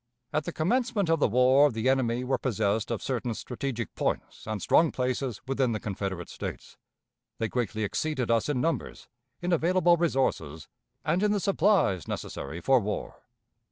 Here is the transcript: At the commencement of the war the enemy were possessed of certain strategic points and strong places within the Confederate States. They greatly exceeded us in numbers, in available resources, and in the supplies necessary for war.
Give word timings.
At 0.33 0.45
the 0.45 0.51
commencement 0.51 1.09
of 1.09 1.19
the 1.19 1.27
war 1.27 1.69
the 1.71 1.87
enemy 1.87 2.23
were 2.23 2.39
possessed 2.39 2.89
of 2.89 3.03
certain 3.03 3.35
strategic 3.35 3.93
points 3.93 4.47
and 4.47 4.59
strong 4.59 4.91
places 4.91 5.41
within 5.45 5.73
the 5.73 5.79
Confederate 5.79 6.27
States. 6.27 6.75
They 7.37 7.47
greatly 7.47 7.83
exceeded 7.83 8.31
us 8.31 8.49
in 8.49 8.59
numbers, 8.59 9.07
in 9.43 9.53
available 9.53 9.97
resources, 9.97 10.67
and 11.05 11.21
in 11.21 11.33
the 11.33 11.39
supplies 11.39 12.07
necessary 12.07 12.59
for 12.61 12.79
war. 12.79 13.21